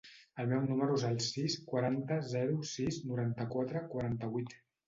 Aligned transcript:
El 0.43 0.47
meu 0.53 0.63
número 0.69 0.95
es 0.99 1.03
el 1.09 1.19
sis, 1.25 1.57
quaranta, 1.73 2.19
zero, 2.31 2.57
sis, 2.73 3.01
noranta-quatre, 3.11 3.87
quaranta-vuit. 3.93 4.61